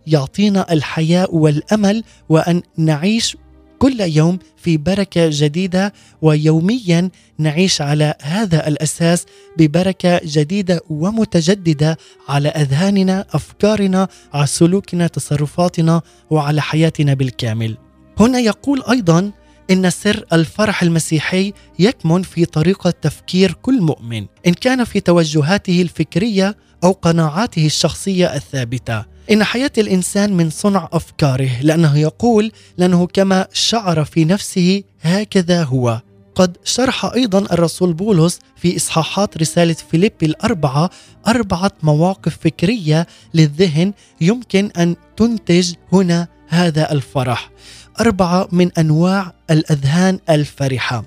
[0.08, 3.38] يعطينا الحياة والأمل وأن نعيش
[3.86, 9.26] كل يوم في بركة جديدة ويوميا نعيش على هذا الأساس
[9.58, 11.98] ببركة جديدة ومتجددة
[12.30, 17.78] على أذهاننا أفكارنا على سلوكنا تصرفاتنا وعلى حياتنا بالكامل.
[18.20, 19.32] هنا يقول أيضا
[19.72, 26.58] إن سر الفرح المسيحي يكمن في طريقة تفكير كل مؤمن إن كان في توجهاته الفكرية
[26.84, 29.15] أو قناعاته الشخصية الثابتة.
[29.32, 36.02] إن حياة الإنسان من صنع أفكاره لأنه يقول لأنه كما شعر في نفسه هكذا هو.
[36.36, 40.90] قد شرح أيضا الرسول بولس في إصحاحات رسالة فيليب الأربعة
[41.28, 47.52] أربعة مواقف فكرية للذهن يمكن أن تنتج هنا هذا الفرح.
[48.00, 51.04] أربعة من أنواع الأذهان الفرحة.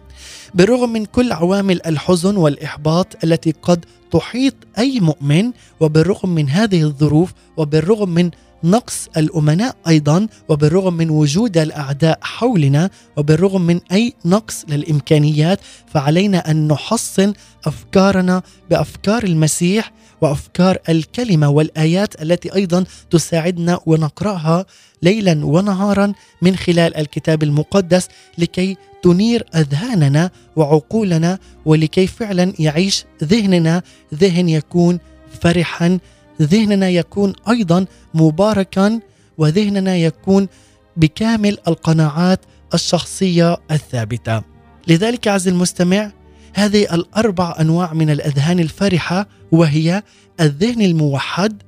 [0.54, 7.32] بالرغم من كل عوامل الحزن والإحباط التي قد تحيط أي مؤمن وبالرغم من هذه الظروف
[7.56, 8.30] وبالرغم من
[8.64, 16.68] نقص الأمناء أيضا وبالرغم من وجود الأعداء حولنا وبالرغم من أي نقص للإمكانيات فعلينا أن
[16.68, 17.32] نحصن
[17.66, 24.66] أفكارنا بأفكار المسيح وأفكار الكلمة والآيات التي أيضا تساعدنا ونقرأها
[25.02, 33.82] ليلا ونهارا من خلال الكتاب المقدس لكي تنير أذهاننا وعقولنا ولكي فعلا يعيش ذهننا.
[34.14, 34.98] ذهن يكون
[35.40, 35.98] فرحا.
[36.42, 39.00] ذهننا يكون أيضا مباركا.
[39.38, 40.48] وذهننا يكون
[40.96, 42.40] بكامل القناعات
[42.74, 44.42] الشخصية الثابتة.
[44.88, 46.12] لذلك عز المستمع
[46.54, 50.02] هذه الأربع أنواع من الأذهان الفرحة وهي
[50.40, 51.62] الذهن الموحد،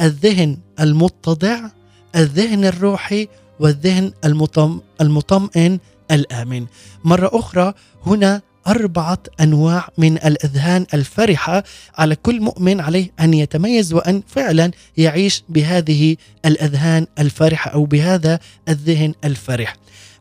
[0.00, 1.60] الذهن المتضع،
[2.16, 3.28] الذهن الروحي
[3.60, 4.12] والذهن
[5.00, 5.78] المطمئن
[6.10, 6.66] الآمن.
[7.04, 7.74] مرة أخرى
[8.06, 11.64] هنا أربعة أنواع من الأذهان الفرحة
[11.98, 19.14] على كل مؤمن عليه أن يتميز وأن فعلا يعيش بهذه الأذهان الفرحة أو بهذا الذهن
[19.24, 19.76] الفرح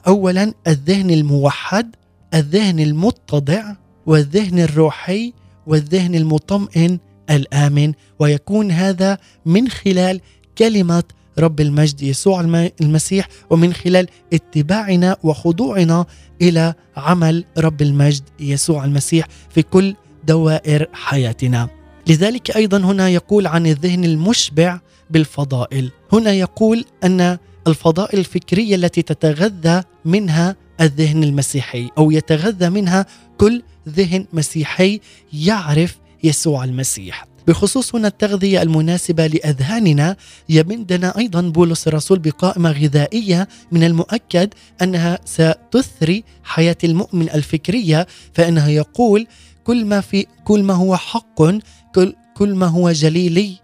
[0.07, 1.95] أولا الذهن الموحد
[2.33, 3.63] الذهن المتضع
[4.05, 5.33] والذهن الروحي
[5.67, 10.21] والذهن المطمئن الآمن ويكون هذا من خلال
[10.57, 11.03] كلمة
[11.39, 12.41] رب المجد يسوع
[12.81, 16.05] المسيح ومن خلال اتباعنا وخضوعنا
[16.41, 21.69] إلى عمل رب المجد يسوع المسيح في كل دوائر حياتنا.
[22.07, 24.79] لذلك أيضا هنا يقول عن الذهن المشبع
[25.09, 25.91] بالفضائل.
[26.13, 33.05] هنا يقول أن الفضائل الفكرية التي تتغذى منها الذهن المسيحي أو يتغذى منها
[33.37, 34.99] كل ذهن مسيحي
[35.33, 37.34] يعرف يسوع المسيح.
[37.47, 40.15] بخصوص هنا التغذية المناسبة لأذهاننا
[40.49, 49.27] يمدنا أيضا بولس الرسول بقائمة غذائية من المؤكد أنها ستثري حياة المؤمن الفكرية فإنه يقول
[49.63, 51.41] كل ما في كل ما هو حق
[51.95, 53.55] كل كل ما هو جليلي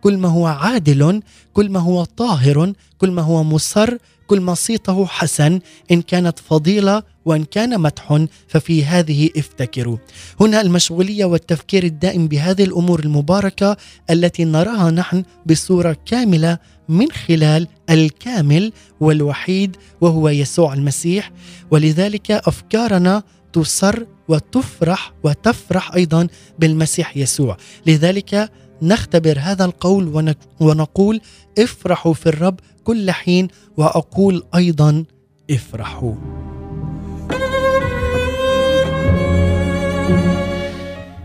[0.00, 1.22] كل ما هو عادل
[1.54, 5.60] كل ما هو طاهر كل ما هو مصر كل ما صيته حسن
[5.90, 9.96] إن كانت فضيلة وإن كان مدح ففي هذه افتكروا.
[10.40, 13.76] هنا المشغولية والتفكير الدائم بهذه الأمور المباركة
[14.10, 16.58] التي نراها نحن بصورة كاملة
[16.88, 21.32] من خلال الكامل والوحيد وهو يسوع المسيح.
[21.70, 23.22] ولذلك أفكارنا
[23.52, 26.28] تصر وتفرح وتفرح أيضا
[26.58, 27.56] بالمسيح يسوع.
[27.86, 28.50] لذلك
[28.82, 31.20] نختبر هذا القول ونقول
[31.58, 35.04] افرحوا في الرب كل حين وأقول أيضا
[35.50, 36.49] افرحوا.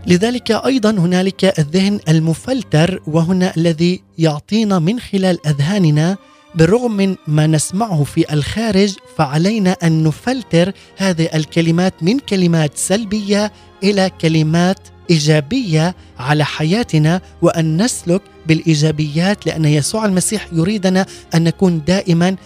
[0.06, 6.16] لذلك أيضا هنالك الذهن المفلتر وهنا الذي يعطينا من خلال أذهاننا
[6.54, 14.10] بالرغم من ما نسمعه في الخارج فعلينا أن نفلتر هذه الكلمات من كلمات سلبية إلى
[14.20, 14.78] كلمات
[15.10, 22.36] إيجابية على حياتنا وأن نسلك بالإيجابيات لأن يسوع المسيح يريدنا أن نكون دائما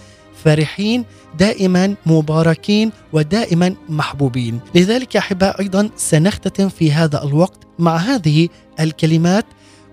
[0.43, 1.05] فرحين
[1.39, 4.59] دائما مباركين ودائما محبوبين.
[4.75, 9.45] لذلك أحباء أيضا سنختتم في هذا الوقت مع هذه الكلمات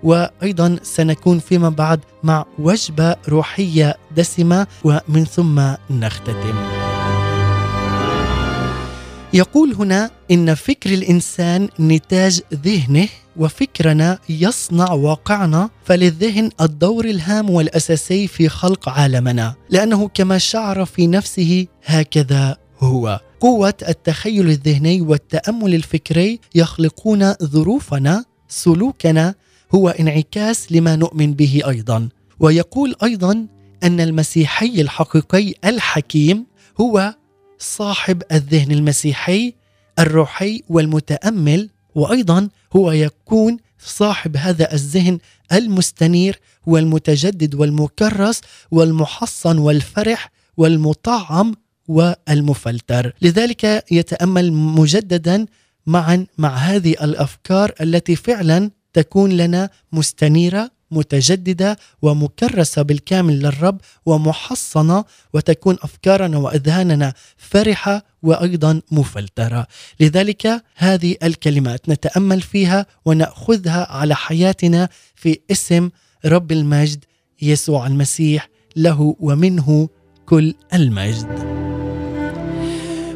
[0.03, 6.55] وأيضا سنكون فيما بعد مع وجبة روحية دسمة ومن ثم نختتم.
[9.34, 18.48] يقول هنا إن فكر الإنسان نتاج ذهنه وفكرنا يصنع واقعنا فللذهن الدور الهام والأساسي في
[18.48, 23.20] خلق عالمنا لأنه كما شعر في نفسه هكذا هو.
[23.40, 29.34] قوة التخيل الذهني والتأمل الفكري يخلقون ظروفنا سلوكنا
[29.74, 32.08] هو انعكاس لما نؤمن به أيضا.
[32.40, 33.46] ويقول أيضا
[33.82, 36.46] أن المسيحي الحقيقي الحكيم
[36.80, 37.14] هو
[37.59, 39.54] صاحب الذهن المسيحي
[39.98, 45.18] الروحي والمتأمل وأيضا هو يكون صاحب هذا الذهن
[45.52, 48.40] المستنير والمتجدد والمكرس
[48.70, 51.54] والمحصن والفرح والمطعم
[51.88, 53.12] والمفلتر.
[53.22, 55.46] لذلك يتأمل مجددا
[55.86, 65.76] معا مع هذه الأفكار التي فعلا تكون لنا مستنيرة متجددة ومكرسة بالكامل للرب ومحصنة وتكون
[65.82, 69.66] أفكارنا وأذهاننا فرحة وأيضا مفلترة،
[70.01, 75.91] لذلك هذه الكلمات نتأمل فيها ونأخذها على حياتنا في اسم
[76.24, 77.05] رب المجد
[77.43, 79.89] يسوع المسيح له ومنه
[80.26, 81.59] كل المجد.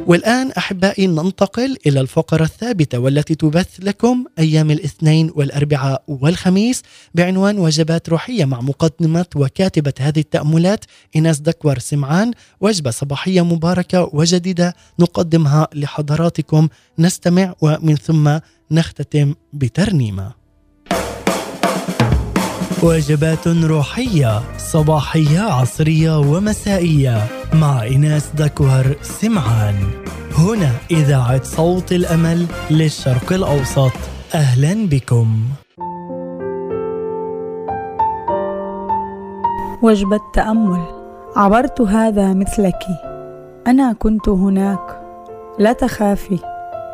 [0.07, 6.83] والآن أحبائي ننتقل إلى الفقرة الثابتة والتي تبث لكم أيام الاثنين والأربعاء والخميس
[7.15, 10.85] بعنوان وجبات روحية مع مقدمة وكاتبة هذه التأملات
[11.17, 12.31] إناس دكور سمعان.
[12.61, 16.69] وجبة صباحية مباركة وجديدة نقدمها لحضراتكم.
[16.99, 18.39] نستمع ومن ثم
[18.71, 20.33] نختتم بترنيمة.
[22.83, 27.27] وجبات روحية صباحية عصرية ومسائية.
[27.55, 29.75] مع إناس دكوهر سمعان.
[30.39, 33.93] هنا إذاعة صوت الأمل للشرق الأوسط.
[34.35, 35.43] أهلا بكم.
[39.83, 40.83] وجبة تأمل.
[41.37, 42.81] عبرت هذا مثلك.
[43.67, 45.03] أنا كنت هناك.
[45.59, 46.39] لا تخافي.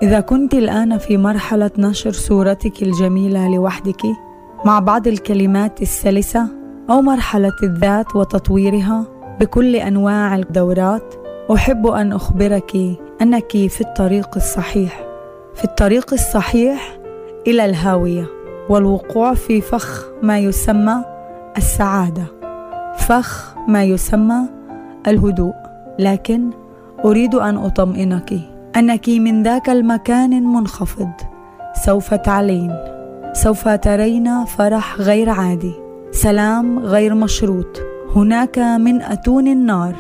[0.03, 4.28] إذا كنت الآن في مرحلة نشر صورتك الجميلة لوحدك
[4.64, 6.48] مع بعض الكلمات السلسة
[6.90, 9.04] أو مرحلة الذات وتطويرها
[9.40, 11.14] بكل أنواع الدورات
[11.54, 12.76] أحب أن أخبرك
[13.22, 15.00] أنك في الطريق الصحيح.
[15.54, 16.98] في الطريق الصحيح
[17.46, 18.26] إلى الهاوية
[18.68, 21.04] والوقوع في فخ ما يسمى
[21.56, 22.24] السعادة.
[22.96, 24.40] فخ ما يسمى
[25.06, 25.54] الهدوء.
[25.98, 26.50] لكن
[27.04, 28.40] أريد أن أطمئنك
[28.76, 31.11] أنك من ذاك المكان منخفض
[31.84, 32.97] سوف تعلين.
[33.43, 35.72] سوف ترين فرح غير عادي.
[36.11, 37.80] سلام غير مشروط.
[38.16, 39.97] هناك من أتون النار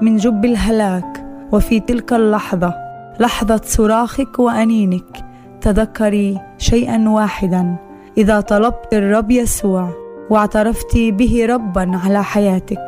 [0.00, 2.74] من جب الهلاك وفي تلك اللحظة
[3.20, 5.24] لحظة صراخك وأنينك.
[5.60, 7.76] تذكري شيئا واحدا.
[8.18, 9.88] إذا طلبت الرب يسوع
[10.30, 12.84] واعترفت به ربا على حياتك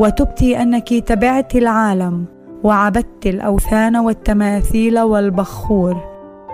[0.00, 2.24] وتبت أنك تبعت العالم
[2.62, 6.00] وعبدت الأوثان والتماثيل والبخور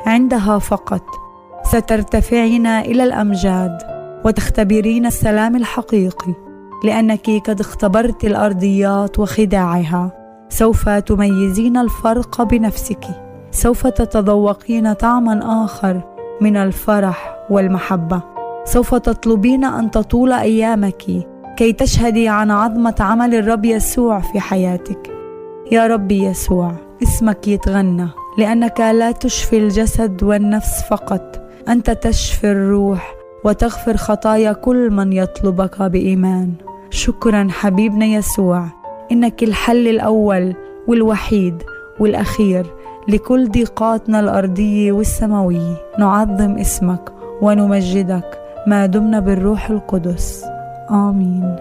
[0.07, 1.30] عندها فقط
[1.71, 3.79] سترتفعين إلى الأمجاد
[4.25, 6.35] وتختبرين السلام الحقيقي
[6.85, 10.13] لأنك قد اختبرت الأرضيات وخداعها.
[10.49, 13.05] سوف تميزين الفرق بنفسك.
[13.51, 16.01] سوف تتذوقين طعما آخر
[16.41, 18.23] من الفرح والمحبة.
[18.65, 21.05] سوف تطلبين أن تطول أيامك
[21.57, 25.11] كي تشهدي عن عظمة عمل الرب يسوع في حياتك.
[25.73, 28.09] يا رب يسوع اسمك يتغنى
[28.39, 31.40] لأنك لا تشفي الجسد والنفس فقط.
[31.71, 33.15] أنت تشفي الروح
[33.45, 36.53] وتغفر خطايا كل من يطلبك بإيمان.
[36.91, 38.65] شكرا حبيبنا يسوع.
[39.13, 40.55] إنك الحل الأول
[40.89, 41.63] والوحيد
[42.01, 42.67] والأخير
[43.09, 45.77] لكل ضيقاتنا الأرضية والسماوية.
[45.99, 47.13] نعظم اسمك
[47.43, 50.45] ونمجدك ما دمنا بالروح القدس.
[50.91, 51.57] آمين.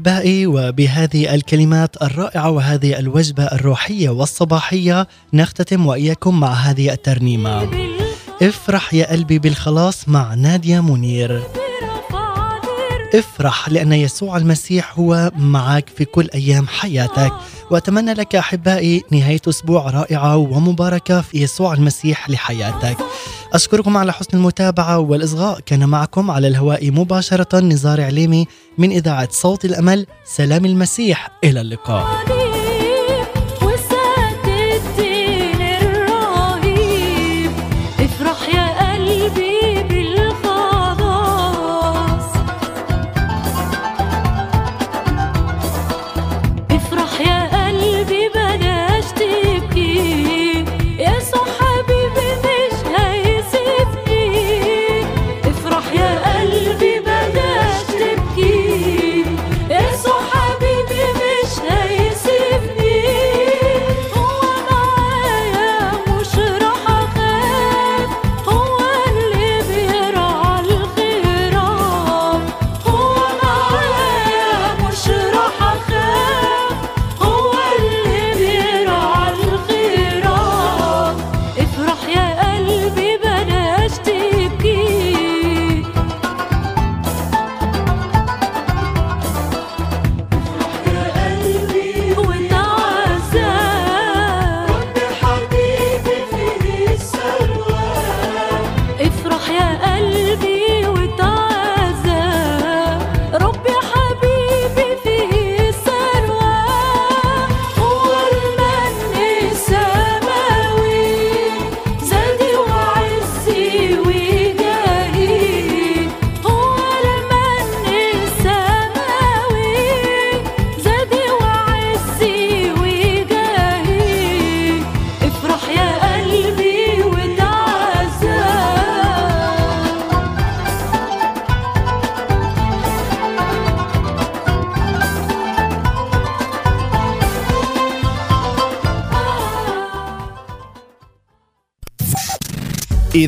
[0.00, 7.68] احبائي وبهذه الكلمات الرائعة وهذه الوجبة الروحية والصباحية نختتم وإياكم مع هذه الترنيمة.
[8.42, 11.59] افرح يا قلبي بالخلاص مع نادية منير.
[13.14, 17.32] افرح لأن يسوع المسيح هو معك في كل أيام حياتك.
[17.70, 22.96] وأتمنى لك أحبائي نهاية أسبوع رائعة ومباركة في يسوع المسيح لحياتك.
[23.52, 25.60] أشكركم على حسن المتابعة والإصغاء.
[25.60, 28.46] كان معكم على الهواء مباشرة نزار عليمي
[28.78, 30.06] من إذاعة صوت الأمل.
[30.24, 31.28] سلام المسيح.
[31.44, 32.39] إلى اللقاء.